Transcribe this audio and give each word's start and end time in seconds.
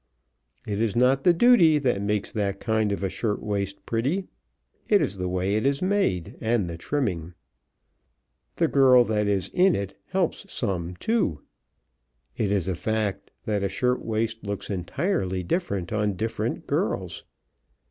It 0.65 0.81
is 0.81 0.95
not 0.95 1.23
the 1.23 1.31
duty 1.31 1.77
that 1.77 2.01
makes 2.01 2.31
that 2.31 2.59
kind 2.59 2.91
of 2.91 3.03
a 3.03 3.07
shirt 3.09 3.39
waist 3.39 3.85
pretty; 3.85 4.25
it 4.89 4.99
is 4.99 5.17
the 5.17 5.29
way 5.29 5.53
it 5.53 5.63
is 5.63 5.79
made, 5.83 6.37
and 6.41 6.67
the 6.67 6.75
trimming. 6.75 7.35
The 8.55 8.67
girl 8.67 9.03
that 9.03 9.27
is 9.27 9.51
in 9.53 9.75
it 9.75 9.95
helps 10.07 10.51
some, 10.51 10.95
too. 10.95 11.41
It 12.35 12.51
is 12.51 12.67
a 12.67 12.73
fact 12.73 13.29
that 13.45 13.61
a 13.61 13.69
shirt 13.69 14.03
waist 14.03 14.43
looks 14.43 14.71
entirely 14.71 15.43
different 15.43 15.93
on 15.93 16.13
different 16.15 16.65
girls. 16.65 17.23